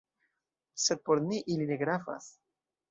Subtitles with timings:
[0.85, 2.37] Sed por ni, ili ne gravas.